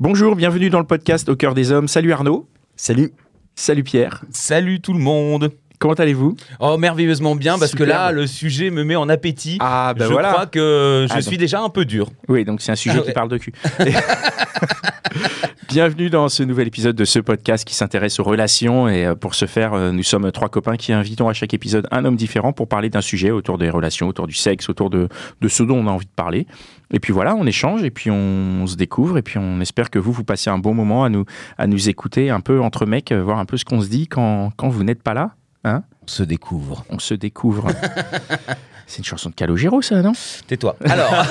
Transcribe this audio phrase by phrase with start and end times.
[0.00, 1.88] Bonjour, bienvenue dans le podcast Au cœur des hommes.
[1.88, 2.48] Salut Arnaud.
[2.76, 3.12] Salut.
[3.54, 4.24] Salut Pierre.
[4.30, 5.50] Salut tout le monde.
[5.78, 6.36] Comment allez-vous?
[6.60, 9.58] Oh merveilleusement bien parce que là le sujet me met en appétit.
[9.60, 10.32] Ah, je voilà.
[10.32, 12.10] crois que je Ah, suis donc- déjà un peu dur.
[12.28, 13.52] Oui, donc c'est un sujet Ah qui parle de cul.
[15.68, 18.88] Bienvenue dans ce nouvel épisode de ce podcast qui s'intéresse aux relations.
[18.88, 21.86] Et euh, pour ce faire, euh, nous sommes trois copains qui invitons à chaque épisode
[21.90, 25.08] un homme différent pour parler d'un sujet autour des relations, autour du sexe, autour de,
[25.40, 26.46] de ce dont on a envie de parler.
[26.92, 29.18] Et puis voilà, on échange et puis on, se découvre.
[29.18, 31.24] Et puis on espère que vous, vous passez un bon moment à nous,
[31.58, 34.08] à nous écouter un peu entre mecs, euh, voir un peu ce qu'on se dit
[34.08, 35.34] quand, quand vous n'êtes pas là.
[35.64, 35.82] Hein?
[36.02, 36.84] On se découvre.
[36.90, 37.68] on se découvre.
[38.86, 40.12] C'est une chanson de Calogero, ça, non?
[40.46, 40.76] Tais-toi.
[40.84, 41.10] Alors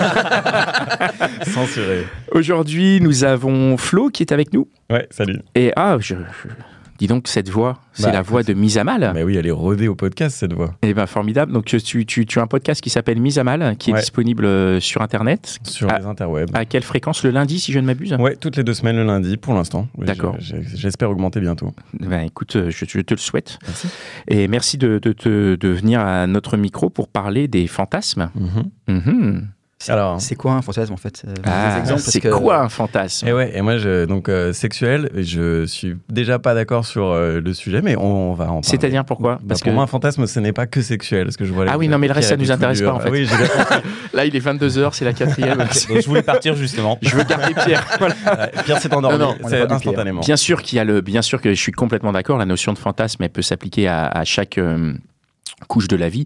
[1.54, 2.06] Censuré.
[2.32, 4.68] Aujourd'hui, nous avons Flo qui est avec nous.
[4.90, 5.40] Ouais, salut.
[5.56, 6.50] Et ah, je, je-
[7.04, 9.12] dis donc, cette voix, c'est Bah, la voix de Mise à Mal.
[9.14, 10.74] Mais oui, elle est rodée au podcast, cette voix.
[10.82, 11.52] Eh ben formidable.
[11.52, 14.46] Donc, tu, tu, tu as un podcast qui s'appelle Mise à Mal, qui est disponible
[14.46, 15.58] euh, sur Internet.
[15.64, 16.00] Sur Ah.
[16.00, 16.50] les interwebs.
[16.54, 18.14] À quelle fréquence Le lundi, si je ne m'abuse?
[18.20, 19.88] Ouais, toutes les deux semaines le lundi pour l'instant.
[19.98, 20.36] Oui, D'accord.
[20.40, 21.74] je- je- J'espère augmenter bientôt.
[22.00, 23.60] Ben, écoute, euh, je, je te le souhaite.
[23.68, 23.88] Merci.
[24.30, 28.30] Et merci de, de, de- de venir à notre micro pour parler des fantasmes.
[28.88, 29.48] Mhm.
[29.92, 30.22] Alors.
[30.22, 33.28] C'est quoi un fantasme en fait Euh, Ah, parce c'est que- quoi un fantasme?
[33.28, 37.40] Et ouais, et moi, je, donc euh, sexuel, je suis déjà pas d'accord sur euh,
[37.42, 38.62] le sujet, mais on, on va en parler.
[38.64, 39.40] C'est-à-dire pourquoi?
[39.44, 41.26] Bah, pour moi, un fantasme, ce n'est pas que sexuel.
[41.26, 43.00] Parce que je vois Ah oui, non, mais le reste, ça nous intéresse pas, en
[43.00, 43.10] fait.
[43.10, 43.28] Oui.
[44.14, 45.58] Là, il est 22h, c'est la quatrième.
[45.58, 45.70] donc,
[46.02, 46.98] je voulais partir justement.
[47.02, 47.86] je veux garder Pierre.
[48.00, 48.48] Voilà.
[48.66, 50.22] Pierre s'est endormi, c'est du instantanément.
[50.22, 52.38] Bien sûr qu'il y a le, bien sûr que je suis complètement d'accord.
[52.38, 54.94] La notion de fantasme, elle peut s'appliquer à, à chaque euh,
[55.68, 56.26] couche de la vie.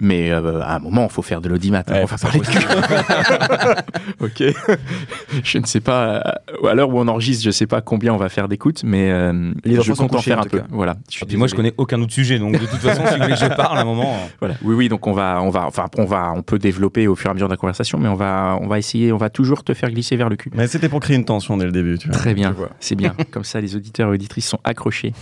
[0.00, 1.84] Mais euh, à un moment, il faut faire de l'audimat.
[1.86, 1.92] hein.
[1.92, 4.42] Ouais, on faut va parler de ok.
[5.44, 6.22] je ne sais pas,
[6.62, 8.84] euh, à l'heure où on enregistre, je ne sais pas combien on va faire d'écoutes,
[8.84, 10.58] mais euh, Les je compte en faire en un peu.
[10.58, 10.64] cas.
[10.70, 10.96] Voilà.
[11.10, 13.34] Je puis moi je connais aucun autre sujet donc de toute façon si vous voulez
[13.34, 14.16] que je parle à un moment.
[14.40, 14.54] Voilà.
[14.62, 14.88] Oui, oui.
[14.88, 17.34] Donc on va, on va, enfin on va, on peut développer au fur et à
[17.34, 19.90] mesure de la conversation, mais on va, on va essayer, on va toujours te faire
[19.90, 20.50] glisser vers le cul.
[20.54, 22.16] Mais c'était pour créer une tension dès le début, tu vois.
[22.16, 23.14] Très bien, c'est bien.
[23.30, 25.12] Comme ça, les auditeurs et auditrices sont accrochés.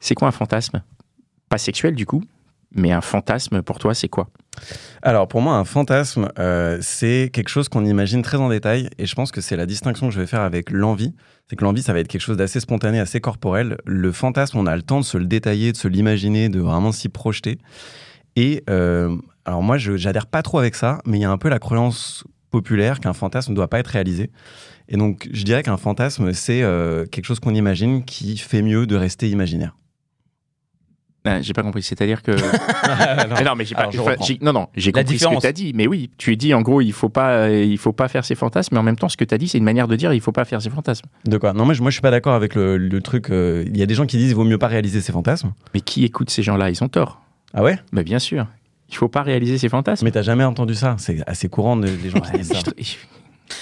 [0.00, 0.82] C'est quoi un fantasme?
[1.48, 2.22] Pas sexuel du coup,
[2.72, 4.28] mais un fantasme pour toi, c'est quoi?
[5.02, 9.06] Alors pour moi, un fantasme, euh, c'est quelque chose qu'on imagine très en détail, et
[9.06, 11.14] je pense que c'est la distinction que je vais faire avec l'envie.
[11.48, 13.78] C'est que l'envie, ça va être quelque chose d'assez spontané, assez corporel.
[13.84, 16.92] Le fantasme, on a le temps de se le détailler, de se l'imaginer, de vraiment
[16.92, 17.58] s'y projeter.
[18.36, 21.38] Et euh, alors moi, je j'adhère pas trop avec ça, mais il y a un
[21.38, 24.30] peu la croyance populaire qu'un fantasme ne doit pas être réalisé.
[24.88, 28.86] Et donc, je dirais qu'un fantasme, c'est euh, quelque chose qu'on imagine qui fait mieux
[28.86, 29.76] de rester imaginaire.
[31.24, 31.82] Ah, J'ai pas compris.
[31.82, 32.30] C'est-à-dire que
[33.38, 33.82] Mais non, mais j'ai pas.
[33.82, 35.72] Alors, enfin, non, non, j'ai compris ce que tu as dit.
[35.74, 38.34] Mais oui, tu dis en gros, il faut pas, euh, il faut pas faire ses
[38.34, 38.74] fantasmes.
[38.74, 40.20] Mais en même temps, ce que tu as dit, c'est une manière de dire, il
[40.20, 41.06] faut pas faire ses fantasmes.
[41.26, 41.52] De quoi?
[41.52, 43.30] Non, moi, je, moi, je suis pas d'accord avec le, le truc.
[43.30, 45.52] euh, Il y a des gens qui disent il vaut mieux pas réaliser ses fantasmes.
[45.74, 46.70] Mais qui écoute ces gens-là?
[46.70, 47.20] Ils ont tort.
[47.52, 47.78] Ah ouais?
[47.92, 48.46] Mais bien sûr,
[48.88, 50.04] il faut pas réaliser ses fantasmes.
[50.06, 50.96] Mais t'as jamais entendu ça?
[50.98, 52.92] C'est assez courant de- des gens qui Ouais, disent mais ça.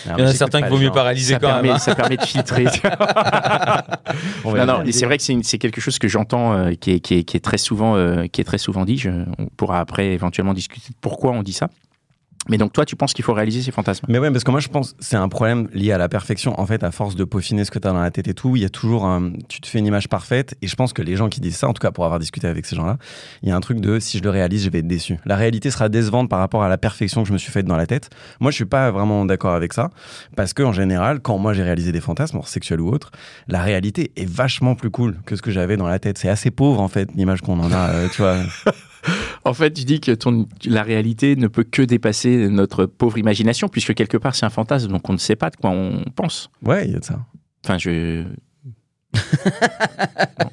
[0.05, 1.77] Il y en a certains qu'il vaut mieux réaliser ça quand permet, même.
[1.77, 1.79] hein.
[1.79, 2.65] ça permet de filtrer.
[4.45, 7.59] Non, non, c'est vrai que c'est quelque chose que j'entends euh, qui, qui est très
[7.59, 8.97] souvent, euh, qui est très souvent dit.
[8.99, 11.69] Je- on pourra après éventuellement discuter de pourquoi on dit ça.
[12.49, 14.07] Mais donc toi, tu penses qu'il faut réaliser ses fantasmes?
[14.09, 16.59] Mais ouais, parce que moi je pense que c'est un problème lié à la perfection.
[16.59, 18.63] En fait, à force de peaufiner ce que t'as dans la tête et tout, il
[18.63, 19.33] y a toujours un.
[19.49, 20.57] Tu te fais une image parfaite.
[20.63, 22.47] Et je pense que les gens qui disent ça, en tout cas pour avoir discuté
[22.47, 22.97] avec ces gens-là,
[23.43, 25.19] il y a un truc de si je le réalise, je vais être déçu.
[25.27, 27.77] La réalité sera décevante par rapport à la perfection que je me suis faite dans
[27.77, 28.11] la tête.
[28.41, 29.91] Moi, je suis pas vraiment d'accord avec ça.
[30.37, 33.11] Parce que en général, quand moi j'ai réalisé des fantasmes, sexuels ou autres,
[33.47, 36.19] la réalité est vachement plus cool que ce que j'avais dans la tête.
[36.19, 38.39] C'est assez pauvre en fait, l'image qu'on en a, euh, tu vois.
[39.49, 43.69] En fait, tu dis que ton, la réalité ne peut que dépasser notre pauvre imagination,
[43.69, 46.51] puisque quelque part c'est un fantasme, donc on ne sait pas de quoi on pense.
[46.63, 47.19] Ouais, il y a de ça.
[47.65, 48.25] Enfin, je.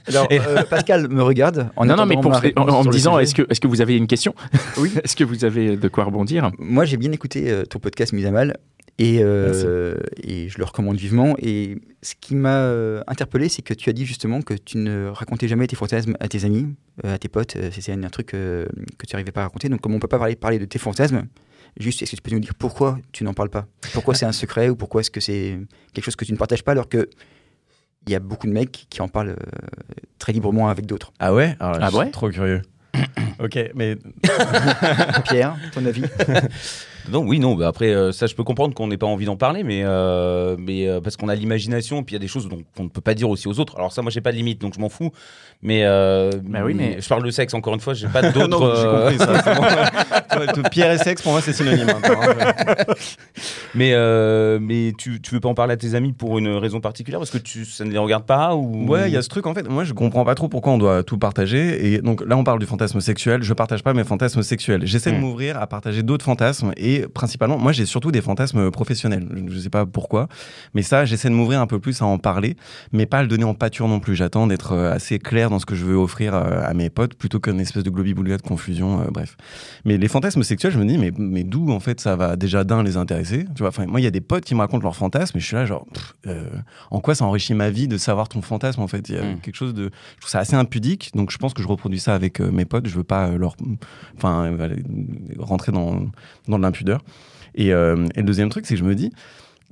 [0.07, 2.83] Alors, euh, Pascal me regarde en, non, non, mais attendant pour, ma en, réponse en
[2.85, 4.33] me disant, est-ce que, est-ce que vous avez une question?
[4.77, 4.93] Oui.
[5.03, 6.51] Est-ce que vous avez de quoi rebondir?
[6.57, 8.55] Moi, j'ai bien écouté euh, ton podcast Mise à Mal
[8.97, 11.35] et, euh, et je le recommande vivement.
[11.41, 15.07] Et ce qui m'a euh, interpellé, c'est que tu as dit justement que tu ne
[15.07, 16.67] racontais jamais tes fantasmes à tes amis,
[17.05, 17.57] euh, à tes potes.
[17.71, 18.65] C'est un truc euh,
[18.97, 19.67] que tu n'arrivais pas à raconter.
[19.69, 21.25] Donc, comme on ne peut pas parler, parler de tes fantasmes,
[21.77, 23.67] juste, est-ce que tu peux nous dire pourquoi tu n'en parles pas?
[23.93, 25.59] Pourquoi c'est un secret ou pourquoi est-ce que c'est
[25.93, 27.09] quelque chose que tu ne partages pas alors que
[28.07, 29.35] il y a beaucoup de mecs qui en parlent euh,
[30.19, 31.11] très librement avec d'autres?
[31.19, 31.55] Ah ouais?
[31.59, 32.11] Alors, Ah je suis ouais?
[32.11, 32.61] trop curieux.
[33.43, 33.95] Ok, mais
[35.25, 36.03] Pierre, ton avis
[37.11, 37.53] Non, oui, non.
[37.53, 40.55] bah après, euh, ça, je peux comprendre qu'on n'ait pas envie d'en parler, mais, euh,
[40.57, 42.89] mais euh, parce qu'on a l'imagination, puis il y a des choses dont- qu'on ne
[42.89, 43.75] peut pas dire aussi aux autres.
[43.77, 45.11] Alors ça, moi, j'ai pas de limite, donc je m'en fous.
[45.61, 47.93] Mais, euh, Bah oui, mais- je parle de sexe encore une fois.
[47.93, 48.75] J'ai pas d'autres.
[48.75, 50.69] j'ai compris ça.
[50.71, 51.89] Pierre et sexe, pour moi, c'est synonyme.
[51.89, 52.75] hein.
[53.75, 56.79] mais euh, mais tu, tu veux pas en parler à tes amis pour une raison
[56.81, 59.29] particulière parce que tu, ça ne les regarde pas ou Ouais, il y a ce
[59.29, 59.67] truc en fait.
[59.69, 61.93] Moi, je comprends pas trop pourquoi on doit tout partager.
[61.93, 63.24] Et donc là, on parle du fantasme sexuel.
[63.41, 64.85] Je partage pas mes fantasmes sexuels.
[64.85, 65.21] J'essaie de Mm.
[65.21, 66.71] m'ouvrir à partager d'autres fantasmes.
[66.77, 69.27] Et principalement, moi, j'ai surtout des fantasmes professionnels.
[69.49, 70.27] Je sais pas pourquoi,
[70.73, 72.55] mais ça, j'essaie de m'ouvrir un peu plus à en parler,
[72.91, 74.15] mais pas à le donner en pâture non plus.
[74.15, 77.15] J'attends d'être euh, assez clair dans ce que je veux offrir euh, à mes potes
[77.15, 79.01] plutôt qu'une espèce de globi-boulga de confusion.
[79.01, 79.37] euh, bref.
[79.85, 82.63] Mais les fantasmes sexuels, je me dis, mais, mais d'où en fait ça va déjà
[82.63, 84.83] d'un les intéresser Tu vois, enfin, moi, il y a des potes qui me racontent
[84.83, 86.45] leurs fantasmes, et je suis là, genre, pff, euh,
[86.91, 89.09] en quoi ça enrichit ma vie de savoir ton fantasme en fait?
[89.09, 89.39] Il y a Mm.
[89.41, 89.89] quelque chose de.
[90.15, 92.65] Je trouve ça assez impudique, donc je pense que je reproduis ça avec euh, mes
[92.65, 92.87] potes.
[92.87, 93.55] Je veux pas euh, leur.
[94.17, 94.55] Enfin,
[95.39, 96.05] rentrer dans,
[96.47, 97.01] dans de l'impudeur.
[97.55, 99.11] Et, euh, et le deuxième truc, c'est que je me dis,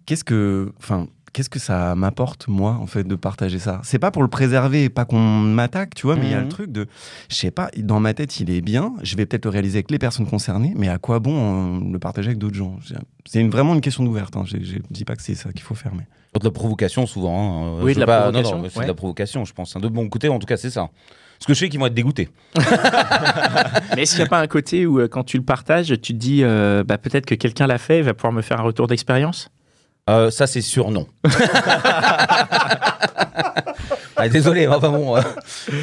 [0.05, 0.71] qu'est-ce que.
[0.79, 1.07] Enfin.
[1.35, 3.81] Qu'est-ce que ça m'apporte, moi, en fait, de partager ça?
[3.83, 6.43] C'est pas pour le préserver, pas qu'on m'attaque, tu vois, mais il y a Mhm.
[6.43, 6.85] le truc de,
[7.27, 9.89] je sais pas, dans ma tête, il est bien, je vais peut-être le réaliser avec
[9.89, 12.77] les personnes concernées, mais à quoi bon euh, le partager avec d'autres gens?
[13.25, 14.37] C'est- une- vraiment une question d'ouverte.
[14.37, 14.43] Hein.
[14.45, 16.05] Je je dis pas que c'est ça qu'il faut faire, mais.
[16.39, 17.63] De la provocation souvent.
[17.65, 17.79] hein.
[17.81, 18.85] Oui, Je de la pas- non, provocation, non, c'est ouais.
[18.85, 19.73] de la provocation, je pense.
[19.75, 20.89] De bon côté, en tout cas, c'est ça.
[21.39, 22.29] Parce que je sais qu'ils vont être dégoûtés.
[23.95, 26.13] Mais est-ce qu'il n'y a pas un côté où, euh, quand tu le partages, tu
[26.13, 28.63] te dis euh, bah, peut-être que quelqu'un l'a fait, il va pouvoir me faire un
[28.63, 29.49] retour d'expérience?
[30.09, 31.07] Euh, ça, c'est sûr, non.
[34.15, 35.21] Ah, désolé, enfin bon, euh,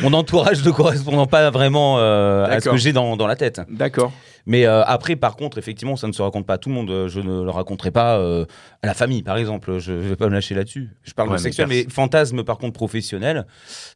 [0.03, 3.61] mon entourage ne correspondant pas vraiment euh, à ce que j'ai dans, dans la tête.
[3.69, 4.13] D'accord.
[4.47, 6.91] Mais euh, après, par contre, effectivement, ça ne se raconte pas à tout le monde.
[6.91, 8.45] Euh, Je ne le raconterai pas euh,
[8.83, 9.79] à la famille, par exemple.
[9.79, 10.91] Je ne vais pas me lâcher là-dessus.
[11.03, 13.47] Je parle Ouais, de mais sexuel, perso- mais fantasme, par contre, professionnel.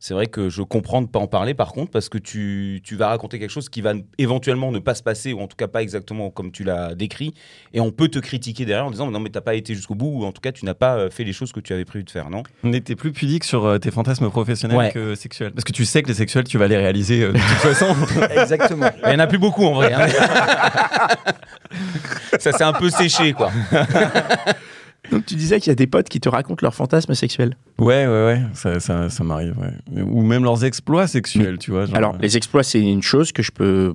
[0.01, 2.97] C'est vrai que je comprends de pas en parler, par contre, parce que tu, tu
[2.97, 5.69] vas raconter quelque chose qui va éventuellement ne pas se passer, ou en tout cas
[5.69, 7.35] pas exactement comme tu l'as décrit.
[7.73, 10.21] Et on peut te critiquer derrière en disant non, mais t'as pas été jusqu'au bout,
[10.21, 12.11] ou en tout cas, tu n'as pas fait les choses que tu avais prévu de
[12.11, 12.43] faire, non?
[12.63, 14.93] On était plus pudique sur tes fantasmes professionnels Ouais.
[14.93, 15.53] que sexuels.
[15.53, 17.43] Parce que tu sais que les sexuels, tu vas les réaliser euh, de toute
[17.75, 17.95] façon.
[18.31, 18.87] Exactement.
[19.05, 19.93] Il n'y en a plus beaucoup, en vrai.
[19.93, 20.07] hein.
[22.39, 23.51] ça s'est un peu séché, quoi.
[25.11, 27.57] Donc tu disais qu'il y a des potes qui te racontent leurs fantasmes sexuels.
[27.79, 29.55] ouais, ouais, ouais, ça, ça, ça m'arrive.
[29.59, 30.03] ouais.
[30.03, 31.85] Ou même leurs exploits sexuels, tu vois.
[31.85, 33.93] genre, Alors, euh, les exploits, c'est une chose que je peux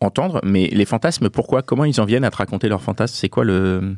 [0.00, 1.62] entendre, mais les fantasmes, pourquoi?
[1.62, 3.14] Comment ils en viennent à te raconter leurs fantasmes?
[3.16, 3.96] C'est quoi le...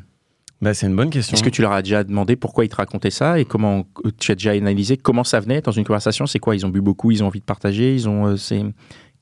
[0.59, 1.35] bah, c'est une bonne question.
[1.35, 3.85] Est-ce que tu leur as déjà demandé pourquoi ils te racontaient ça et comment
[4.19, 6.25] tu as déjà analysé comment ça venait dans une conversation?
[6.25, 6.55] C'est quoi?
[6.55, 8.25] Ils ont bu beaucoup, ils ont envie de partager, ils ont...
[8.25, 8.63] euh, c'est...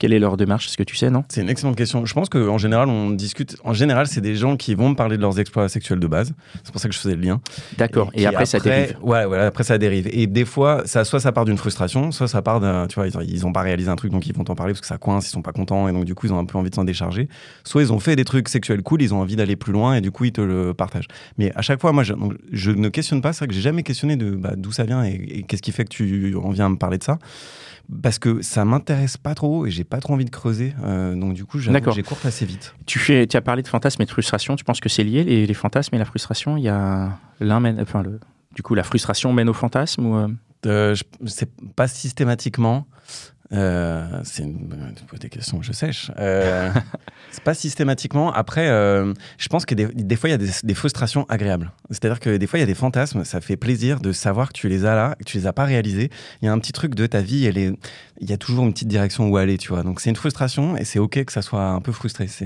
[0.04, 1.24] Quelle est leur démarche Est-ce que tu sais, non?
[1.30, 2.06] C'est une excellente question.
[2.06, 3.56] Je pense qu'en général, on discute.
[3.64, 6.34] En général, c'est des gens qui vont me parler de leurs exploits sexuels de base.
[6.62, 7.40] C'est pour ça que je faisais le lien.
[7.78, 8.12] D'accord.
[8.14, 8.98] Et, après, ça dérive.
[9.02, 10.10] Ouais, voilà, après ça dérive.
[10.12, 12.86] Et des fois, ça, soit ça part d'une frustration, soit ça part d'un.
[12.88, 14.82] Tu vois, ils, ils ont pas réalisé un truc, donc ils vont t'en parler parce
[14.82, 16.58] que ça coince, ils sont pas contents, et donc du coup, ils ont un peu
[16.58, 17.30] envie de s'en décharger.
[17.64, 20.02] Soit ils ont fait des trucs sexuels cool, ils ont envie d'aller plus loin, et
[20.02, 21.08] du coup, ils te le partagent.
[21.38, 23.32] Mais à chaque fois, moi, je, donc, je ne questionne pas.
[23.32, 25.72] C'est vrai que j'ai jamais questionné de bah, d'où ça vient et, et qu'est-ce qui
[25.72, 27.20] fait que tu en viens à me parler de ça.
[28.02, 30.74] Parce que ça m'intéresse pas trop et j'ai pas trop envie de creuser.
[30.84, 32.74] Euh, donc du coup, j'écourte assez vite.
[32.86, 34.56] Tu, fais, tu as parlé de fantasmes et de frustration.
[34.56, 36.58] Tu penses que c'est lié, les, les fantasmes et la frustration?
[36.58, 37.80] Il y a l'un mène...
[37.82, 38.20] Enfin, le...
[38.56, 40.16] du coup, la frustration mène au fantasme ou...
[40.16, 40.28] euh,
[40.66, 40.96] Euh,
[41.26, 42.88] c'est pas systématiquement.
[43.52, 44.70] Euh, c'est une,
[45.20, 46.12] des questions que je sèche.
[46.18, 46.72] Euh,
[47.32, 48.32] c'est pas systématiquement.
[48.32, 51.72] Après, euh, je pense que des, des fois, il y a des, des frustrations agréables.
[51.90, 53.24] C'est-à-dire que des fois, il y a des fantasmes.
[53.26, 55.66] Ça fait plaisir de savoir que tu les as là, que tu les as pas
[55.66, 56.10] réalisés.
[56.42, 57.46] Il y a un petit truc de ta vie.
[57.46, 57.74] Elle est,
[58.20, 59.84] il y a toujours une petite direction où aller, tu vois.
[59.84, 62.28] Donc, c'est une frustration et c'est OK que ça soit un peu frustré.
[62.28, 62.46] Ça,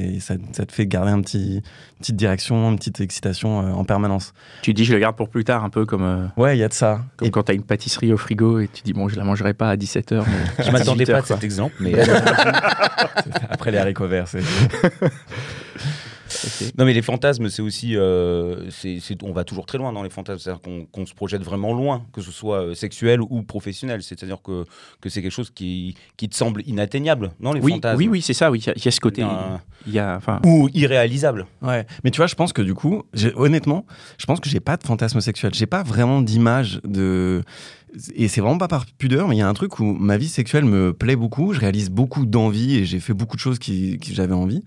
[0.51, 4.33] ça te fait garder un petit, une petite direction, une petite excitation euh, en permanence.
[4.61, 6.67] Tu dis, je le garde pour plus tard, un peu comme, Ouais, il y a
[6.67, 7.01] de ça.
[7.15, 9.23] comme Et quand tu as une pâtisserie au frigo et tu dis, bon, je la
[9.23, 10.23] mangerai pas à 17h.
[10.57, 11.93] Mais m'attendais 18 pas à cet exemple, mais.
[13.49, 14.39] après les haricots verts, c'est.
[14.39, 15.03] Ok.
[16.77, 17.93] Non, mais les fantasmes, c'est aussi.
[17.95, 18.69] euh,
[19.23, 20.39] on va toujours très loin dans les fantasmes.
[20.39, 24.03] C'est-à-dire qu'on se projette vraiment loin, que ce soit euh, sexuel ou professionnel.
[24.03, 24.65] C'est-à-dire que,
[25.01, 28.21] que c'est quelque chose qui, qui te semble inatteignable, non, les Oui, fantasmes oui, oui,
[28.21, 28.51] c'est ça.
[28.51, 29.21] Oui, il y a- il y, a ce côté.
[29.23, 31.45] Un- y a, Ou irréalisable.
[31.61, 33.03] Ouais, mais tu vois, je pense que du coup,
[33.35, 33.85] honnêtement,
[34.17, 35.53] je pense que j'ai pas de fantasme sexuel.
[35.53, 37.41] J'ai pas vraiment d'image de.
[38.15, 40.27] Et c'est vraiment pas par pudeur, mais il y a un truc où ma vie
[40.27, 41.53] sexuelle me plaît beaucoup.
[41.53, 44.63] Je réalise beaucoup d'envie et j'ai fait beaucoup de choses qui, qui j'avais envie.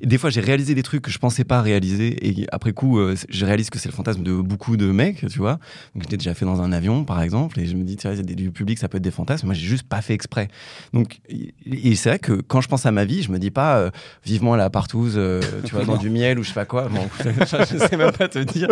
[0.00, 2.28] Et des fois, j'ai réalisé des trucs que je pensais pas réaliser.
[2.28, 5.38] Et après coup, euh, je réalise que c'est le fantasme de beaucoup de mecs, tu
[5.38, 5.60] vois.
[5.94, 8.16] Donc, j'étais déjà fait dans un avion, par exemple, et je me dis, tiens, il
[8.16, 9.46] y a des lieux publics, ça peut être des fantasmes.
[9.46, 10.48] Moi, j'ai juste pas fait exprès.
[10.92, 13.78] Donc, et c'est vrai que quand je pense à ma vie, je me dis pas
[13.78, 13.90] euh,
[14.26, 16.88] vivement la partouze, euh, tu vois, dans du miel ou je sais pas quoi.
[16.88, 18.68] Bon, je sais même pas te dire.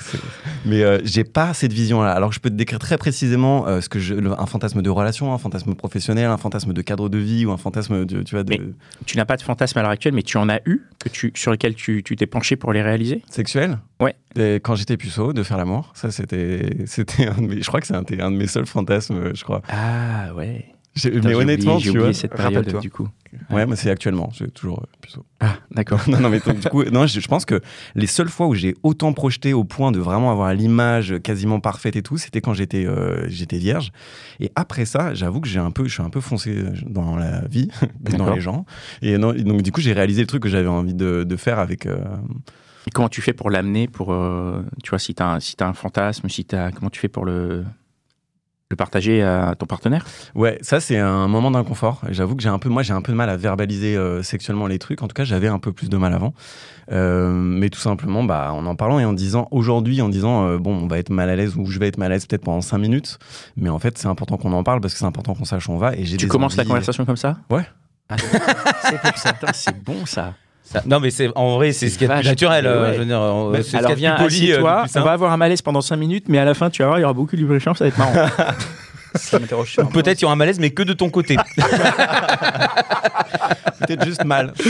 [0.66, 2.10] Mais j'ai pas cette vision-là.
[2.10, 4.90] Alors je peux te décrire très précisément euh, ce que je, le- un fantasme de
[4.90, 8.34] relation, un fantasme professionnel, un fantasme de cadre de vie ou un fantasme de, tu
[8.34, 8.60] vois, de Mais-
[9.06, 11.32] Tu n'as pas de fantasme à l'heure actuelle, mais tu en as eu que tu,
[11.34, 13.22] sur lesquels tu t'es penché pour les réaliser?
[13.30, 13.78] Sexuel?
[14.00, 14.14] Ouais.
[14.36, 17.28] Et quand j'étais puceau, de faire l'amour, ça c'était, c'était,
[17.60, 19.62] je crois que c'était un de mes seuls fantasmes, je crois.
[19.68, 20.66] Ah ouais.
[21.04, 22.12] Mais j'ai honnêtement, oublié, tu oublié vois.
[22.14, 22.80] cette période rappelle-toi.
[22.80, 23.08] du coup.
[23.50, 25.26] Ouais, mais c'est actuellement, j'ai toujours euh, puceau.
[25.40, 26.00] Ah d'accord.
[26.08, 27.60] non, non, mais donc, du coup, non, je, je pense que
[27.94, 31.96] les seules fois où j'ai autant projeté au point de vraiment avoir l'image quasiment parfaite
[31.96, 33.92] et tout, c'était quand j'étais euh, j'étais vierge.
[34.40, 37.42] Et après ça, j'avoue que j'ai un peu, je suis un peu foncé dans la
[37.46, 37.68] vie,
[38.00, 38.64] dans les gens.
[39.02, 41.58] Et non, donc du coup, j'ai réalisé le truc que j'avais envie de, de faire
[41.58, 41.84] avec.
[41.84, 41.98] euh,
[42.86, 45.56] Et comment tu fais pour l'amener pour euh, tu vois si tu as un, si
[45.56, 47.64] t'as un fantasme, si t'as comment tu fais pour le
[48.70, 50.04] le partager à ton partenaire
[50.34, 52.02] Ouais, ça c'est un moment d'inconfort.
[52.10, 54.66] J'avoue que j'ai un peu, moi j'ai un peu de mal à verbaliser euh, sexuellement
[54.66, 55.02] les trucs.
[55.02, 56.34] En tout cas, j'avais un peu plus de mal avant.
[56.90, 60.58] Euh, mais tout simplement, bah, en en parlant et en disant aujourd'hui, en disant euh,
[60.58, 62.42] bon, on va être mal à l'aise ou je vais être mal à l'aise peut-être
[62.44, 63.18] pendant cinq minutes.
[63.56, 65.72] Mais en fait, c'est important qu'on en parle parce que c'est important qu'on sache où
[65.72, 65.94] on va.
[65.94, 67.38] Et j'ai Tu commences la conversation comme ça?
[67.50, 67.66] Ouais.
[68.08, 69.32] Ah, c'est pour ça.
[69.32, 70.34] Putain, c'est bon ça.
[70.68, 72.66] Ça- non, mais c'est en vrai, c'est ce qui est naturel.
[72.66, 72.94] euh, Ouais.
[72.94, 75.80] je veux dire, euh, Alors viens, poli, euh, de on va avoir un malaise pendant
[75.80, 77.76] 5 minutes, mais à la fin, tu vas voir, il y aura beaucoup de libre-échange,
[77.78, 78.12] ça va être marrant.
[79.16, 79.76] Ça m'interroge.
[79.92, 81.36] Peut-être il y aura un malaise, mais que de ton côté.
[83.80, 84.52] peut-être juste mal.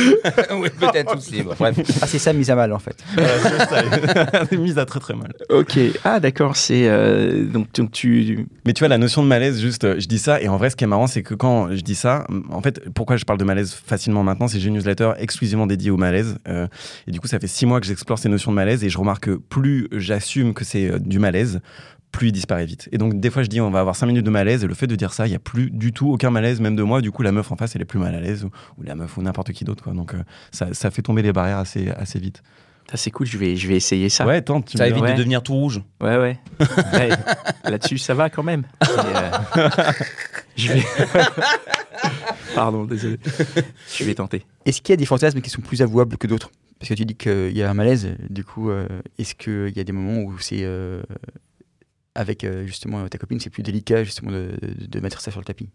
[0.52, 1.42] oui, peut-être aussi.
[1.42, 1.58] bref.
[2.02, 2.96] Ah, c'est ça, mise à mal, en fait.
[4.56, 5.32] Mise à très très mal.
[5.50, 5.78] ok.
[6.04, 9.84] Ah d'accord, c'est euh, donc, donc tu Mais tu vois, la notion de malaise, juste,
[9.84, 11.80] euh, je dis ça, et en vrai, ce qui est marrant, c'est que quand je
[11.82, 14.74] dis ça, en fait, pourquoi je parle de malaise facilement maintenant, c'est que j'ai une
[14.74, 16.36] newsletter exclusivement dédiée au malaise.
[16.48, 16.66] euh,
[17.06, 18.98] et du coup, ça fait six mois que j'explore ces notions de malaise, et je
[18.98, 21.60] remarque que plus j'assume que c'est euh, du malaise,
[22.12, 22.88] plus il disparaît vite.
[22.92, 24.74] Et donc, des fois, je dis, on va avoir cinq minutes de malaise, et le
[24.74, 27.00] fait de dire ça, il n'y a plus du tout aucun malaise, même de moi.
[27.02, 28.94] Du coup, la meuf en face, elle est plus mal à l'aise, ou, ou la
[28.94, 29.92] meuf, ou n'importe qui d'autre, quoi.
[29.92, 32.42] Donc, euh, ça, ça fait tomber les barrières assez, assez vite.
[32.90, 34.24] ça c'est cool, je vais je vais essayer ça.
[34.26, 35.02] Ouais, tente, Ça évite.
[35.02, 35.12] Ouais.
[35.12, 35.82] de devenir tout rouge.
[36.00, 36.38] Ouais, ouais.
[36.92, 37.10] Ouais,
[37.64, 38.64] Là-dessus, ça va quand même.
[39.56, 39.70] Euh,
[40.56, 40.82] je vais.
[42.54, 43.18] Pardon, désolé.
[43.94, 44.44] Je vais tenter.
[44.64, 46.50] Est-ce qu'il y a des fantasmes qui sont plus avouables que d'autres?
[46.78, 48.86] Parce que tu dis qu'il y a un malaise, du coup, euh,
[49.18, 50.62] est-ce qu'il y a des moments où c'est.
[52.16, 55.68] Avec euh, justement ta copine, c'est plus délicat justement de, mettre ça sur le tapis?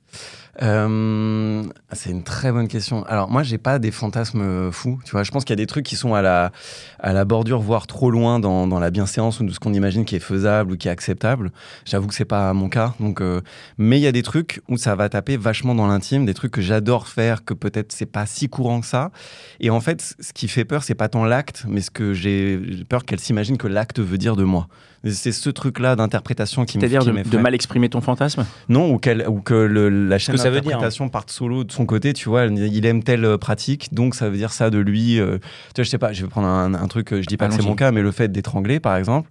[0.62, 3.03] Euh, c'est une très bonne question.
[3.05, 5.00] Alors moi, j'ai pas des fantasmes fous.
[5.05, 6.51] Tu vois, je pense qu'il y a des trucs qui sont à la
[7.00, 10.05] à la bordure, voire trop loin dans, dans la bienséance ou de ce qu'on imagine
[10.05, 11.51] qui est faisable ou qui est acceptable.
[11.86, 12.93] J'avoue que c'est pas mon cas.
[13.00, 13.41] Donc, euh,
[13.77, 16.51] mais il y a des trucs où ça va taper vachement dans l'intime, des trucs
[16.51, 19.12] que j'adore faire, que peut-être c'est pas si courant que ça.
[19.60, 22.60] Et en fait, ce qui fait peur, c'est pas tant l'acte, mais ce que j'ai
[22.89, 24.67] peur qu'elle s'imagine que l'acte veut dire de moi.
[25.03, 28.46] C'est ce truc-là d'interprétation qui me C'est-à-dire de, mal exprimer ton fantasme?
[28.70, 32.29] Non, ou, ou que le- la chaîne ça d'interprétation parte solo de son côté, tu
[32.29, 35.20] vois, il aime telle euh, pratique, donc ça veut dire ça de lui.
[35.20, 35.39] euh,
[35.74, 37.48] tu vois, je sais pas, je vais prendre un, un truc, euh, je dis pas
[37.48, 39.29] que c'est mon cas, mais le fait d'étrangler, par exemple,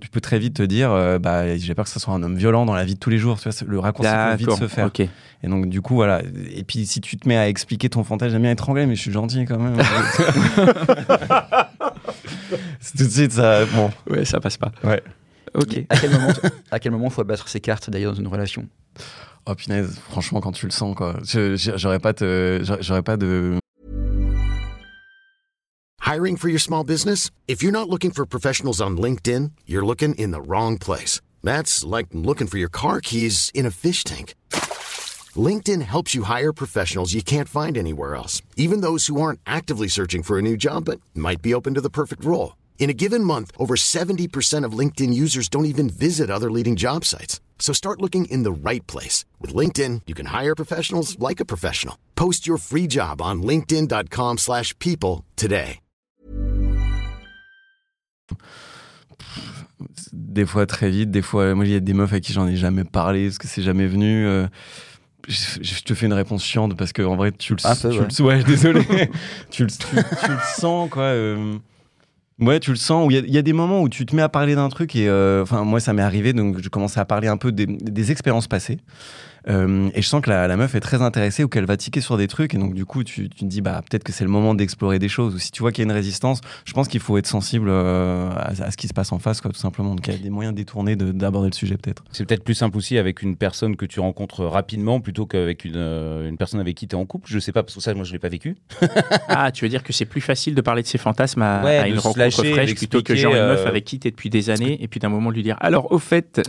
[0.00, 2.36] tu peux très vite te dire, euh, bah, j'ai peur que ce soit un homme
[2.36, 4.66] violent dans la vie de tous les jours, tu vois, le raccourci peut vite se
[4.68, 4.86] faire.
[5.44, 6.22] Et donc, du coup, voilà.
[6.54, 9.00] Et puis, si tu te mets à expliquer ton fantasme, j'aime bien étrangler, mais je
[9.00, 9.76] suis gentil quand même.
[12.96, 13.64] Tout de suite, ça.
[13.66, 14.72] Bon, Ouais, ça passe pas.
[14.84, 15.02] ouais.
[15.54, 15.80] Ok.
[15.90, 16.32] À quel moment,
[16.70, 18.66] à quel moment faut abattre ses cartes d'ailleurs dans une relation?
[19.44, 21.16] Oh punaise, franchement, quand tu le sens, quoi.
[21.24, 23.58] J'aurais pas, te- j'aurais- j'aurais pas de.
[26.04, 27.30] Hiring for your small business?
[27.48, 31.20] If you're not looking for professionals on LinkedIn, you're looking in the wrong place.
[31.44, 34.34] That's like looking for your car keys in a fish tank.
[35.36, 39.88] LinkedIn helps you hire professionals you can't find anywhere else, even those who aren't actively
[39.88, 42.56] searching for a new job but might be open to the perfect role.
[42.78, 47.04] In a given month, over 70% of LinkedIn users don't even visit other leading job
[47.06, 47.40] sites.
[47.58, 49.24] So start looking in the right place.
[49.40, 51.96] With LinkedIn, you can hire professionals like a professional.
[52.16, 55.78] Post your free job on linkedin.com/people slash people today.
[60.12, 62.46] des fois très vite, des fois, moi il y a des meufs à qui j'en
[62.46, 64.26] ai jamais parlé parce que c'est jamais venu.
[64.26, 64.46] euh,
[65.28, 68.06] je, te fais une réponse chiante parce que en vrai tu le, peu, tu ouais.
[68.18, 68.82] le- ouais, désolé,
[69.50, 71.02] tu, le, tu, tu le sens quoi.
[71.04, 71.56] euh,
[72.40, 73.06] Ouais, tu le sens.
[73.06, 74.54] où Il y, a- il y a des moments où tu te mets à parler
[74.56, 77.36] d'un truc et, euh, enfin, moi, ça m'est arrivé, donc je commençais à parler un
[77.36, 78.78] peu des, des expériences passées.
[79.48, 82.00] Euh, et je sens que la, la meuf est très intéressée ou qu'elle va tiquer
[82.00, 82.54] sur des trucs.
[82.54, 84.98] Et donc, du coup, tu, tu te dis, bah, peut-être que c'est le moment d'explorer
[84.98, 85.34] des choses.
[85.34, 87.68] Ou si tu vois qu'il y a une résistance, je pense qu'il faut être sensible
[87.70, 89.94] euh, à, à ce qui se passe en face, quoi, tout simplement.
[89.94, 92.04] Donc, il y a des moyens détournés de- d'aborder le sujet, peut-être.
[92.12, 95.72] C'est peut-être plus simple aussi avec une personne que tu rencontres rapidement plutôt qu'avec une,
[95.76, 97.28] euh, une personne avec qui tu es en couple.
[97.28, 98.56] Je sais pas, parce que ça, moi, je l'ai pas vécu.
[99.28, 101.76] Ah, tu veux dire que c'est plus facile de parler de ses fantasmes à, Ouais,
[101.78, 104.30] à de une rencontre lâcher, fraîche plutôt que genre une meuf avec qui t'es depuis
[104.30, 106.42] des années et puis d'un moment de lui dire alors au fait,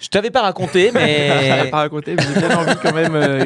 [0.00, 1.70] Je t'avais pas raconté, je l'avais mais.
[1.70, 3.14] pas raconté, mais j'ai bien envie quand même.
[3.14, 3.44] euh,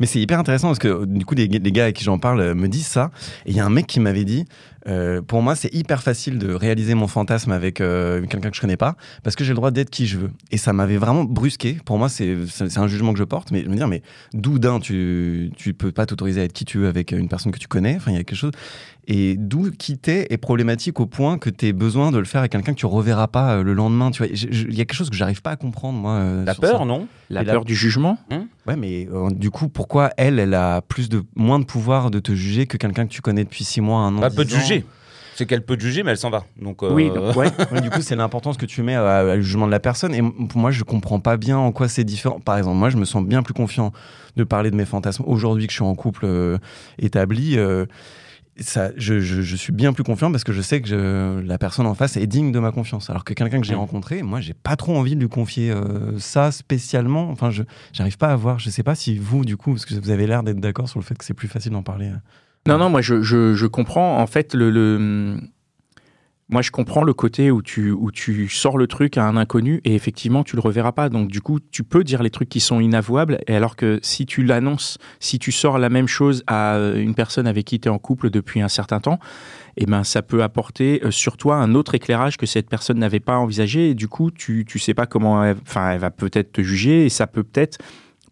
[0.00, 2.40] Mais c'est hyper intéressant parce que du coup, les, les gars avec qui j'en parle
[2.40, 3.10] euh, me disent ça.
[3.46, 4.46] Et il y a un mec qui m'avait dit
[4.86, 8.60] euh, Pour moi, c'est hyper facile de réaliser mon fantasme avec euh, quelqu'un que je
[8.60, 10.30] connais pas parce que j'ai le droit d'être qui je veux.
[10.50, 11.78] Et ça m'avait vraiment brusqué.
[11.84, 12.36] Pour moi, c'est
[12.76, 13.50] un jugement que je porte.
[13.50, 16.64] Mais je me dire, mais d'où d'un, tu, tu peux pas t'autoriser à être qui
[16.64, 18.52] tu veux avec une personne que tu connais Enfin, il y a quelque chose.
[19.08, 22.52] Et d'où quitter est problématique au point que tu aies besoin de le faire avec
[22.52, 24.10] quelqu'un que tu reverras pas euh, le lendemain.
[24.10, 26.22] Tu vois, il y a quelque chose que j'arrive pas à comprendre, moi.
[26.44, 26.60] La ça.
[26.60, 27.08] peur, non?
[27.32, 28.18] La Et la- peur du jugement?
[28.66, 32.20] Ouais, mais euh, du coup, pourquoi elle, elle a plus de moins de pouvoir de
[32.20, 34.50] te juger que quelqu'un que tu connais depuis six mois, un an Pas peut te
[34.50, 34.84] juger.
[35.34, 36.44] C'est qu'elle peut te juger, mais elle s'en va.
[36.60, 37.48] Donc, euh, Oui, donc, ouais.
[37.72, 40.14] Ouais, du coup, c'est l'importance que tu mets à, à le jugement de la personne.
[40.14, 42.38] Et pour moi, je comprends pas bien en quoi c'est différent.
[42.38, 43.92] Par exemple, moi, je me sens bien plus confiant
[44.36, 46.58] de parler de mes fantasmes aujourd'hui que je suis en couple euh,
[46.98, 47.56] établi.
[47.56, 47.86] euh,
[48.58, 51.58] ça, je, je- je suis bien plus confiant parce que je sais que je- la
[51.58, 53.08] personne en face est digne de ma confiance.
[53.10, 56.18] Alors que quelqu'un que j'ai rencontré, moi, j'ai pas trop envie de lui confier euh,
[56.18, 57.30] ça spécialement.
[57.30, 58.58] Enfin, je j'arrive pas à voir.
[58.58, 60.98] Je sais pas si vous, du coup, parce que vous avez l'air d'être d'accord sur
[61.00, 62.08] le fait que c'est plus facile d'en parler.
[62.08, 62.16] euh.
[62.68, 64.18] Non, non, moi je, je, je comprends.
[64.20, 65.40] En fait, le, le-
[66.52, 69.80] moi je comprends le côté où tu, où tu sors le truc à un inconnu
[69.84, 71.08] et effectivement tu le reverras pas.
[71.08, 73.38] Donc du coup, tu peux dire les trucs qui sont inavouables.
[73.46, 77.46] Et alors que si tu l'annonces, si tu sors la même chose à une personne
[77.46, 79.18] avec qui tu es en couple depuis un certain temps,
[79.78, 83.20] eh ben ça peut apporter euh, sur toi un autre éclairage que cette personne n'avait
[83.20, 83.90] pas envisagé.
[83.90, 87.08] Et du coup, tu, tu sais pas comment, elle, elle va peut-être te juger et
[87.08, 87.78] ça peut peut-être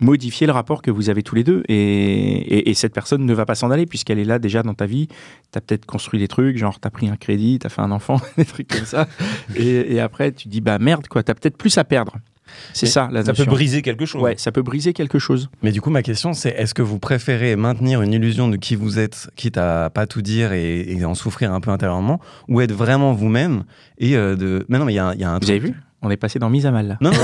[0.01, 1.63] modifier le rapport que vous avez tous les deux.
[1.69, 4.75] Et, et, et cette personne ne va pas s'en aller puisqu'elle est là déjà dans
[4.75, 5.09] ta vie.
[5.09, 7.83] Tu as peut-être construit des trucs, genre tu as pris un crédit, tu as fait
[7.83, 9.09] un enfant, des trucs comme ça.
[9.57, 12.17] Et, et après, tu dis, bah merde, quoi, tu as peut-être plus à perdre.
[12.73, 14.21] C'est ça la Ça peut briser quelque chose.
[14.21, 15.49] Ouais, ça peut briser quelque chose.
[15.63, 18.75] Mais du coup, ma question, c'est est-ce que vous préférez maintenir une illusion de qui
[18.75, 22.61] vous êtes, quitte à pas tout dire et, et en souffrir un peu intérieurement, ou
[22.61, 23.63] être vraiment vous-même
[23.99, 24.67] et euh, de.
[24.69, 25.35] Mais non, mais il y a, un- il y a un.
[25.35, 25.75] Vous truc- avez vu?
[26.03, 26.97] On est passé dans mise à mal là.
[27.03, 27.17] Non, non,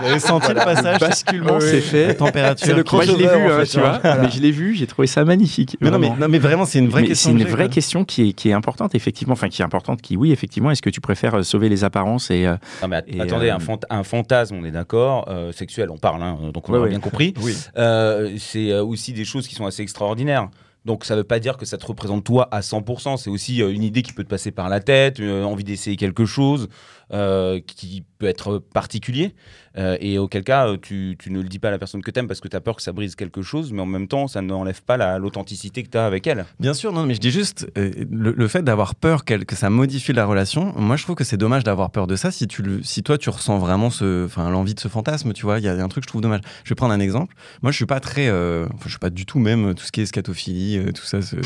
[0.00, 2.14] vous avez senti le passage basculement, Oui, c'est La fait.
[2.14, 2.66] température.
[2.66, 3.98] C'est le Moi, je l'ai vu, hein, fait, tu vois.
[4.02, 4.22] voilà.
[4.22, 5.76] Mais je l'ai vu, j'ai trouvé ça magnifique.
[5.80, 6.20] Mais non, mais, vraiment.
[6.20, 7.30] non, mais vraiment, c'est une vraie Mais question.
[7.30, 7.72] c'est une vraie quoi.
[7.74, 9.32] question qui est, qui est importante, effectivement.
[9.32, 10.70] Enfin, qui est importante, qui, oui, effectivement.
[10.70, 13.54] Est-ce que tu préfères euh, sauver les apparences et, euh, Non, mais Et, attendez, euh,
[13.54, 16.78] un, fant- un fantasme, on est d'accord, euh, sexuel, on parle, hein, donc on Ouais,
[16.78, 16.88] a ouais.
[16.90, 17.34] bien compris.
[17.42, 17.56] Oui.
[17.78, 20.48] Euh, c'est aussi des choses qui sont assez extraordinaires.
[20.86, 23.62] Donc ça ne veut pas dire que ça te représente toi à 100%, c'est aussi
[23.62, 26.68] euh, une idée qui peut te passer par la tête, euh, envie d'essayer quelque chose
[27.12, 29.34] euh, qui peut être particulier.
[29.78, 32.10] Euh, et auquel cas, euh, tu, tu ne le dis pas à la personne que
[32.10, 34.08] tu aimes parce que tu as peur que ça brise quelque chose, mais en même
[34.08, 36.44] temps, ça n'enlève pas la- l'authenticité que tu as avec elle.
[36.58, 39.54] Bien sûr, non, mais je dis juste euh, le, le fait d'avoir peur qu'elle- que
[39.54, 40.72] ça modifie la relation.
[40.76, 43.16] Moi, je trouve que c'est dommage d'avoir peur de ça si tu le, si toi
[43.16, 45.58] tu ressens vraiment ce, enfin l'envie de ce fantasme, tu vois.
[45.60, 46.40] Il y a un truc que je trouve dommage.
[46.64, 47.36] Je vais prendre un exemple.
[47.62, 49.92] Moi, je suis pas très, euh, enfin, je suis pas du tout même tout ce
[49.92, 51.22] qui est scatophilie, euh, tout ça.
[51.22, 51.36] ce-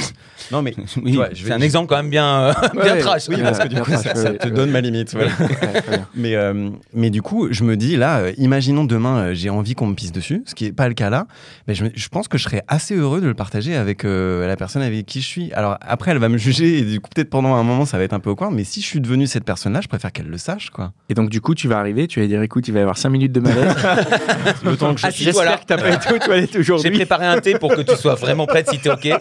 [0.50, 3.28] Non, mais Oui, c'est un exemple quand même bien, euh, bien Ouais, trash.
[3.28, 5.12] oui, parce que du coup, ça, ça te donne ma limite.
[5.12, 5.30] voilà.
[6.14, 9.74] Mais, euh, mais du coup, je me dis là, euh, imaginons demain, euh, j'ai envie
[9.74, 11.26] qu'on me pisse dessus, ce qui n'est pas le cas là.
[11.66, 14.46] Mais je, me- je pense que je serais assez heureux de le partager avec euh,
[14.46, 15.52] la personne avec qui je suis.
[15.52, 18.04] Alors après, elle va me juger et du coup, peut-être pendant un moment, ça va
[18.04, 18.54] être un peu awkward.
[18.54, 20.92] Mais si je suis devenu cette personne-là, je préfère qu'elle le sache, quoi.
[21.08, 22.96] Et donc, du coup, tu vas arriver, tu vas dire écoute, il va y avoir
[22.98, 23.74] 5 minutes de malaise.
[24.64, 25.06] Le temps que je.
[25.06, 25.58] Assis-toi J'espère là.
[25.58, 26.90] que t'as pas été aux toilettes J'ai aujourd'hui.
[26.92, 29.06] préparé un thé pour que tu sois vraiment prête si t'es OK.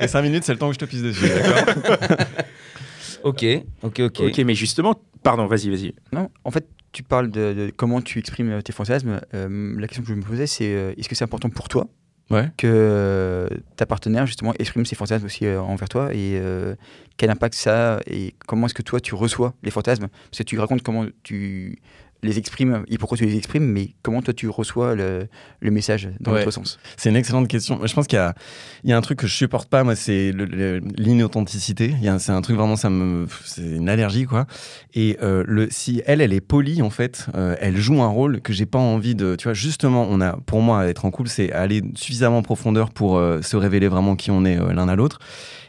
[0.00, 2.16] Et 5 minutes, c'est le temps que je te pisse dessus, d'accord?
[3.24, 3.44] Ok,
[3.82, 4.20] ok, ok.
[4.28, 5.94] Ok, mais justement, pardon, vas-y, vas-y.
[6.12, 9.20] Non, en fait, tu parles de, de comment tu exprimes euh, tes fantasmes.
[9.34, 11.88] Euh, la question que je me posais, c'est euh, est-ce que c'est important pour toi
[12.30, 12.48] Ouais.
[12.56, 16.74] que euh, ta partenaire justement exprime ses fantasmes aussi euh, envers toi et euh,
[17.18, 20.08] quel impact ça a et comment est-ce que toi tu reçois les fantasmes?
[20.30, 21.78] Parce que tu racontes comment tu
[22.24, 25.28] les exprimes et pourquoi tu les exprimes, mais comment toi tu reçois le,
[25.60, 26.40] le message dans Ouais.
[26.40, 27.78] l'autre sens C'est une excellente question.
[27.84, 28.18] Je pense qu'il
[28.84, 30.32] y y a un truc que je supporte pas, moi, c'est
[30.98, 31.94] l'inauthenticité.
[32.18, 34.46] C'est un truc vraiment, ça me, c'est une allergie, quoi.
[34.94, 38.40] Et euh, le, si elle, elle est polie, en fait, euh, elle joue un rôle
[38.40, 39.36] que j'ai pas envie de.
[39.36, 42.90] Tu vois, justement, on a, pour moi, être en couple, c'est aller suffisamment en profondeur
[42.90, 45.18] pour euh, se révéler vraiment qui on est l'un à l'autre.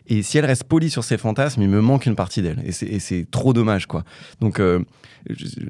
[0.07, 2.61] Et si elle reste polie sur ses fantasmes, il me manque une partie d'elle.
[2.65, 4.03] Et c'est- trop dommage, quoi.
[4.39, 4.79] Donc, euh,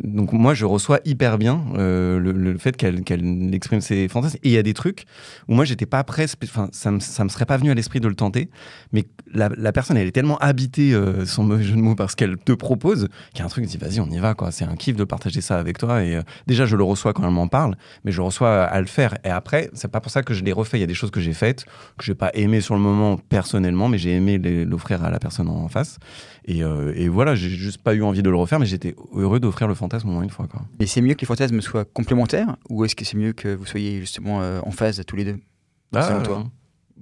[0.03, 4.37] donc moi, je reçois hyper bien euh, le, fait qu'elle qu'elle exprime ses fantasmes.
[4.43, 5.05] Et il y a des trucs
[5.47, 7.99] où moi, j'étais pas prêt, enfin, ça me, ça me serait pas venu à l'esprit
[7.99, 8.49] de le tenter.
[8.91, 12.15] Mais la, personne, elle est tellement habitée, euh, sans mauvais jeu de mots, par ce
[12.15, 14.51] qu'elle te propose, qu'il y a un truc, je dis, vas-y, on y va, quoi.
[14.51, 16.03] C'est un kiff de partager ça avec toi.
[16.03, 18.87] Et euh, déjà, je le reçois quand elle m'en parle, mais je reçois à le
[18.87, 19.17] faire.
[19.23, 20.77] Et après, c'est pas pour ça que je l'ai refait.
[20.77, 21.65] Il y a des choses que j'ai faites,
[21.97, 24.24] que j'ai pas aimé sur le moment personnellement, mais j'ai aimé
[24.65, 25.97] l'offrir à la personne en face.
[26.45, 29.39] Et, euh, et voilà, j'ai juste pas eu envie de le refaire, mais j'étais heureux
[29.39, 30.61] d'offrir le fantasme au moins une fois, quoi.
[30.79, 33.65] Et c'est mieux que les fantasmes soient complémentaires ou est-ce que c'est mieux que vous
[33.65, 35.37] soyez justement euh, en phase tous les deux?
[35.93, 36.45] Selon toi?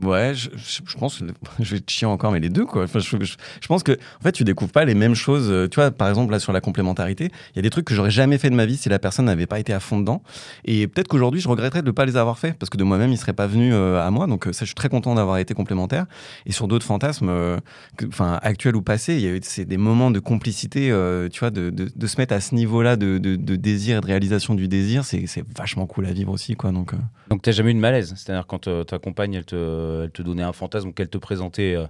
[0.01, 0.49] Ouais, je,
[0.97, 1.21] pense,
[1.59, 2.83] je vais te chier encore, mais les deux, quoi.
[2.83, 5.51] Enfin, je, pense que, en fait, tu découvres pas les mêmes choses.
[5.51, 7.93] euh, Tu vois, par exemple, là, sur la complémentarité, il y a des trucs que
[7.93, 10.23] j'aurais jamais fait de ma vie si la personne n'avait pas été à fond dedans.
[10.65, 13.11] Et peut-être qu'aujourd'hui, je regretterais de ne pas les avoir fait, parce que de moi-même,
[13.11, 14.25] ils seraient pas venus euh, à moi.
[14.25, 16.07] Donc, euh, ça, je suis très content d'avoir été complémentaire.
[16.47, 17.59] Et sur d'autres fantasmes,
[18.07, 20.87] enfin, actuels ou passés, il y a eu des moments de complicité,
[21.31, 24.55] tu vois, de, de, se mettre à ce niveau-là de, de, désir et de réalisation
[24.55, 25.25] du désir, c'est
[25.55, 26.71] vachement cool à vivre aussi, quoi.
[26.71, 26.93] Donc,
[27.29, 28.13] Donc, tu n'as jamais eu de malaise?
[28.17, 31.75] C'est-à-dire, quand ta compagne, elle te, elle te donnait un fantasme ou qu'elle te présentait
[31.75, 31.85] euh,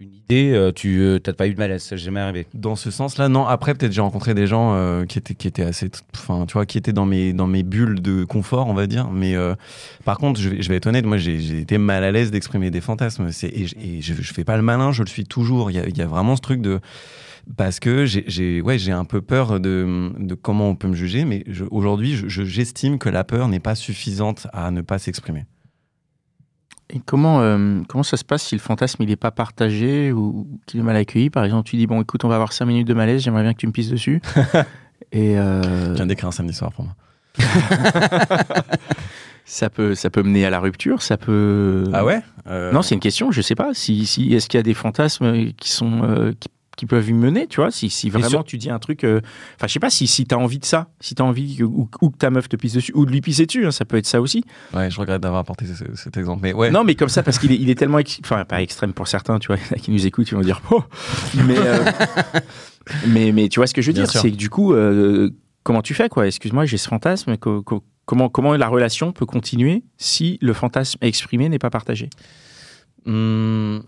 [0.00, 1.82] une idée, euh, tu n'as pas eu de malaise.
[1.82, 2.46] Ça jamais arrivé.
[2.52, 3.46] Dans ce sens-là, non.
[3.46, 6.66] Après, peut-être j'ai rencontré des gens euh, qui étaient qui étaient assez, enfin, tu vois,
[6.66, 9.10] qui étaient dans mes dans mes bulles de confort, on va dire.
[9.12, 9.54] Mais euh,
[10.04, 12.80] par contre, je vais, je être honnête, moi, j'ai été mal à l'aise d'exprimer des
[12.80, 13.28] fantasmes.
[13.44, 15.70] Et, je- je fais pas le malin, je le suis toujours.
[15.70, 16.80] Il y a, vraiment ce truc de
[17.56, 21.24] parce que j'ai ouais j'ai un peu peur de, comment on peut me juger.
[21.24, 25.44] Mais aujourd'hui, je- je- j'estime que la peur n'est pas suffisante à ne pas s'exprimer.
[26.90, 30.46] Et comment, euh, comment ça se passe si le fantasme il n'est pas partagé ou
[30.66, 31.30] qu'il est mal accueilli?
[31.30, 33.52] Par exemple, tu dis bon, écoute, on va avoir 5 minutes de malaise, j'aimerais bien
[33.54, 34.20] que tu me pisses dessus.
[35.12, 36.94] Et euh, Je viens d'écrire un samedi soir pour moi.
[39.44, 41.84] ça peut, ça peut mener à la rupture, ça peut.
[41.92, 42.20] Ah ouais?
[42.46, 43.30] Euh, Non, c'est une question.
[43.30, 43.70] Je sais pas.
[43.74, 47.12] Si, si est-ce qu'il y a des fantasmes qui sont euh, qui, qui peuvent y
[47.12, 49.20] mener, tu vois Si, si vraiment tu dis un truc, euh,
[49.56, 51.88] enfin, je sais pas si si t'as envie de ça, si t'as envie que, ou,
[52.00, 53.96] ou que ta meuf te pisse dessus, ou de lui pisser dessus, hein, ça peut
[53.96, 54.44] être ça aussi.
[54.74, 56.40] Ouais, je regrette d'avoir apporté ce- cet exemple.
[56.42, 56.70] Mais ouais.
[56.70, 59.38] Non, mais comme ça, parce qu'il est, il est tellement, enfin, pas extrême pour certains,
[59.38, 60.82] tu vois, qui nous écoutent, ils vont dire, oh,
[61.46, 61.84] mais, euh,
[63.06, 65.30] mais, mais tu vois ce que je veux Bien dire, c'est que du coup, euh,
[65.62, 66.26] comment tu fais, quoi?
[66.26, 70.98] Excuse-moi, j'ai ce fantasme, co- co- comment, comment la relation peut continuer si le fantasme
[71.00, 72.10] exprimé n'est pas partagé?
[73.06, 73.82] Hum,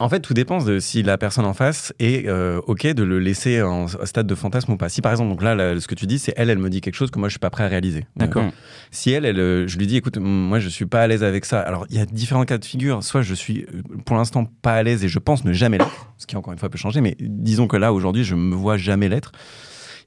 [0.00, 3.18] en fait, tout dépend de si la personne en face est euh, OK de le
[3.18, 4.88] laisser en stade de fantasme ou pas.
[4.88, 6.80] Si par exemple, donc là, là, ce que tu dis, c'est elle, elle me dit
[6.80, 8.06] quelque chose que moi, je suis pas prêt à réaliser.
[8.16, 8.44] D'accord.
[8.44, 8.50] Euh,
[8.90, 11.44] si elle, elle, euh, je lui dis, écoute, moi, je suis pas à l'aise avec
[11.44, 11.60] ça.
[11.60, 13.04] Alors, il y a différents cas de figure.
[13.04, 13.66] Soit je suis
[14.06, 16.58] pour l'instant pas à l'aise et je pense ne jamais l'être, ce qui encore une
[16.58, 17.02] fois peut changer.
[17.02, 19.32] Mais disons que là, aujourd'hui, je me vois jamais l'être.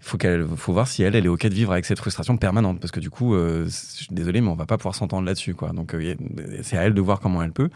[0.04, 2.36] Il faut qu'elle, faut voir si elle, elle est ok de vivre avec cette frustration
[2.36, 5.26] permanente, parce que du coup, euh, je suis désolé, mais on va pas pouvoir s'entendre
[5.26, 5.70] là-dessus, quoi.
[5.70, 6.16] Donc, euh,
[6.62, 7.70] c'est à elle de voir comment elle peut.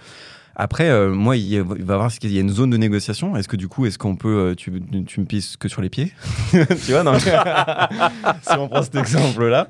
[0.60, 2.72] Après, euh, moi, il, y a- il va y avoir il y a une zone
[2.72, 3.38] de négociation?
[3.38, 4.72] Est-ce que du coup, est-ce qu'on peut, euh, tu,
[5.06, 6.12] tu me pisses que sur les pieds?
[6.86, 9.70] Tu vois, non Si on prend cet exemple-là,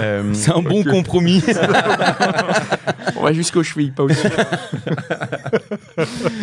[0.00, 1.40] euh, C'est un bon compromis.
[3.16, 4.26] On va jusqu'aux chevilles, pas au-dessus.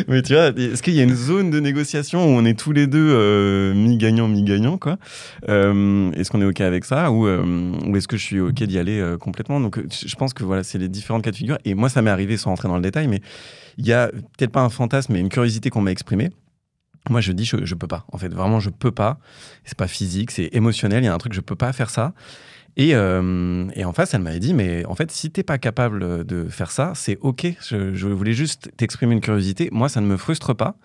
[0.08, 2.71] Mais tu vois, est-ce qu'il y a une zone de négociation où on est tous
[2.71, 4.97] les deux mi-gagnant, mi-gagnant, quoi?
[5.47, 7.12] Est-ce qu'on est OK avec ça?
[7.12, 9.60] Ou, ou est-ce que je suis OK d'y aller complètement?
[9.60, 11.58] Donc, je pense que voilà, c'est les différentes cas de figure.
[11.65, 13.21] Et moi, ça m'est arrivé sans rentrer dans le détail, mais
[13.82, 16.30] il y a peut-être pas un fantasme, mais une curiosité qu'on m'a exprimée.
[17.10, 18.06] Moi, je dis, je, je peux pas.
[18.12, 19.17] En fait, vraiment, je peux pas.
[19.65, 21.02] C'est pas physique, c'est émotionnel.
[21.04, 22.13] Il y a un truc, je peux pas faire ça.
[22.78, 26.24] Et, euh, et en face, elle m'avait dit, mais en fait, si t'es pas capable
[26.24, 27.48] de faire ça, c'est ok.
[27.67, 29.67] Je, je voulais juste t'exprimer une curiosité.
[29.72, 30.76] Moi, ça ne me frustre pas.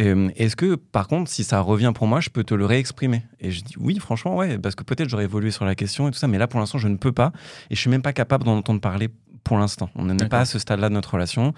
[0.00, 3.24] Euh, Est-ce que, par contre, si ça revient pour moi, je peux te le réexprimer?
[3.40, 6.12] Et je dis oui, franchement, ouais, parce que peut-être j'aurais évolué sur la question et
[6.12, 7.32] tout ça, mais là, pour l'instant, je ne peux pas.
[7.70, 9.08] Et je suis même pas capable d'en entendre parler
[9.44, 9.90] pour l'instant.
[9.94, 10.30] On n'en est D'accord.
[10.30, 11.52] pas à ce stade-là de notre relation.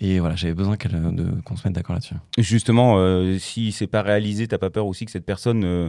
[0.00, 2.14] Et voilà, j'avais besoin de- qu'on se mette d'accord là-dessus.
[2.38, 5.88] Justement, euh, si c'est pas réalisé, t'as pas peur aussi que cette personne euh,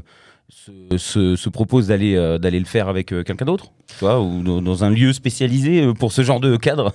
[0.50, 4.42] se, se- se propose d'aller euh, d'aller le faire avec euh, quelqu'un d'autre Tu ou
[4.42, 6.94] dans, un lieu spécialisé euh, pour ce genre de cadre?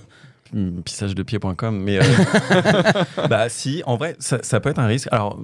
[0.84, 2.02] pissagedepied.com mais euh,
[3.28, 5.08] bah si en vrai ça, ça peut être un risque.
[5.10, 5.38] Alors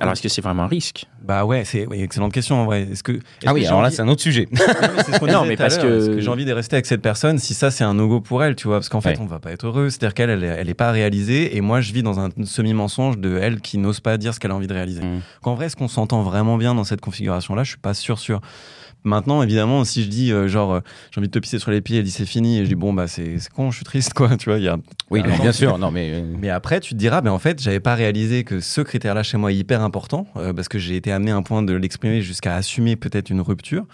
[0.00, 1.06] Alors, est-ce que c'est vraiment un risque?
[1.22, 2.82] Bah ouais c'est oui, excellente question en vrai.
[2.92, 4.48] Est-ce que Ah que oui, alors là, c'est un autre sujet.
[4.56, 4.58] Oui,
[4.96, 7.54] mais ce Non, mais parce que- Est-ce j'ai envie de rester avec cette personne si
[7.54, 8.76] ça c'est un no-go pour elle tu vois?
[8.78, 9.18] Parce qu'en fait Ouais.
[9.20, 9.88] on va pas être heureux.
[9.90, 13.38] C'est-à-dire qu'elle elle, elle est pas réalisée et moi je vis dans un semi-mensonge de
[13.38, 15.02] elle qui n'ose pas dire ce qu'elle a envie de réaliser.
[15.02, 15.20] Mm.
[15.42, 18.18] qu'en vrai est-ce qu'on s'entend vraiment bien dans cette configuration là je suis pas sûr
[18.18, 18.40] sûr
[19.06, 20.80] Maintenant, évidemment, si je dis euh, genre euh,
[21.12, 22.74] j'ai envie de te pisser sur les pieds, elle dit c'est fini, et je dis
[22.74, 24.36] bon bah c'est con, je suis triste quoi.
[24.36, 24.58] tu vois.
[24.58, 24.76] Y a
[25.10, 25.78] Oui, non, bien sûr.
[25.78, 26.10] Non, mais.
[26.12, 29.22] euh, Mais après, tu te diras, ben en fait, j'avais pas réalisé que ce critère-là
[29.22, 31.72] chez moi est hyper important euh, parce que j'ai été amené à un point de
[31.72, 33.84] l'exprimer jusqu'à assumer peut-être une rupture.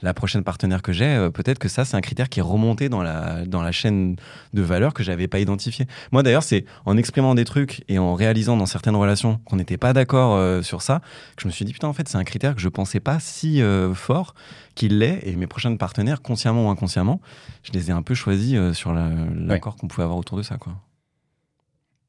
[0.00, 3.02] La prochaine partenaire que j'ai, peut-être que ça, c'est un critère qui est remonté dans
[3.02, 4.16] la, dans la chaîne
[4.54, 5.86] de valeur que j'avais pas identifié.
[6.12, 9.76] Moi, d'ailleurs, c'est en exprimant des trucs et en réalisant dans certaines relations qu'on n'était
[9.76, 11.00] pas d'accord sur ça
[11.36, 13.18] que je me suis dit, putain, en fait, c'est un critère que je pensais pas
[13.20, 13.62] si
[13.94, 14.34] fort
[14.74, 15.20] qu'il l'est.
[15.24, 17.20] Et mes prochaines partenaires, consciemment ou inconsciemment,
[17.62, 20.42] je les ai un peu choisis euh, sur la- l'accord qu'on pouvait avoir autour de
[20.42, 20.74] ça, quoi.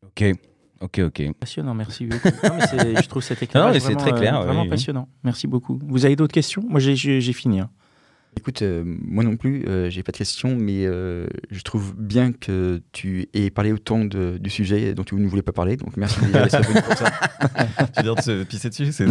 [0.05, 0.23] Ok.
[0.81, 1.33] Ok, ok.
[1.39, 2.05] Passionnant, merci.
[2.05, 2.27] beaucoup.
[2.43, 4.69] Non, mais je trouve cet éclairage Non, mais vraiment, très clair, euh, vraiment oui.
[4.69, 5.07] passionnant.
[5.23, 5.79] Merci beaucoup.
[5.85, 6.63] Vous avez d'autres questions?
[6.67, 7.61] Moi, j'ai fini.
[7.61, 7.69] hein.
[8.37, 12.31] Écoute, euh, moi non plus, euh, j'ai pas de questions, mais euh, je trouve bien
[12.33, 15.77] que tu aies parlé autant de- du sujet dont tu ne voulais pas parler.
[15.77, 17.11] Donc merci déjà pour ça.
[17.93, 19.05] Tu veux dire de se pisser dessus c'est-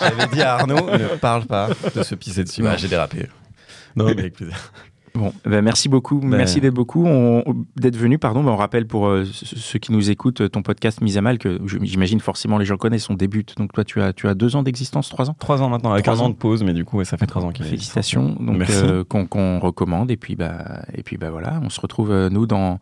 [0.00, 2.62] J'avais dit à Arnaud, ne parle pas de se pisser dessus.
[2.62, 3.26] Bah, j'ai dérapé.
[3.96, 4.72] Non, mais avec plaisir.
[5.14, 6.18] Bon, eh ben, merci beaucoup.
[6.20, 7.06] Ben- Merci d'être beaucoup.
[7.76, 8.18] D'être venu.
[8.18, 11.20] Pardon, Ben, on rappelle pour euh, ceux qui nous écoutent euh, ton podcast Mise à
[11.22, 13.08] mal que j'imagine forcément les gens connaissent.
[13.10, 13.54] On débute.
[13.56, 15.36] Donc toi, tu as tu as deux ans d'existence, trois ans?
[15.38, 16.26] Trois ans maintenant, avec Trois un ans.
[16.26, 17.70] an de pause, mais du coup, ouais, ça fait trois ans qu'il est.
[17.70, 18.36] Félicitations.
[18.40, 22.28] Donc euh, qu'on qu'on recommande et puis bah et puis bah voilà, on se retrouve
[22.30, 22.78] nous dans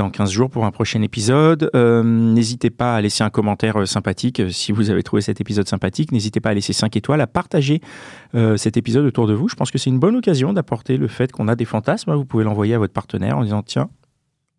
[0.00, 1.70] dans 15 jours pour un prochain épisode.
[1.74, 5.42] Euh, N'hésitez pas à laisser un commentaire euh, sympathique euh, si vous avez trouvé cet
[5.42, 6.10] épisode sympathique.
[6.10, 7.82] N'hésitez pas à laisser 5 étoiles, à partager
[8.34, 9.48] euh, cet épisode autour de vous.
[9.48, 12.14] Je pense que c'est une bonne occasion d'apporter le fait qu'on a des fantasmes.
[12.14, 13.90] Vous pouvez l'envoyer à votre partenaire en disant tiens,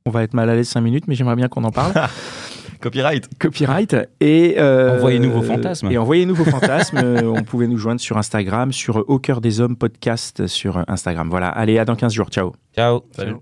[0.06, 1.94] on va être mal à l'aise 5 minutes, mais j'aimerais bien qu'on en parle.
[2.80, 3.28] Copyright.
[3.40, 3.96] Copyright.
[4.20, 5.92] Et euh, Envoyez-nous vos fantasmes.
[5.92, 7.00] Et envoyez-nous vos fantasmes.
[7.24, 11.30] On pouvait nous joindre sur Instagram, sur Au cœur des hommes podcast sur Instagram.
[11.30, 11.50] Voilà.
[11.50, 12.30] Allez, à dans 15 jours.
[12.30, 12.54] Ciao.
[12.76, 13.02] Ciao.
[13.16, 13.36] Salut.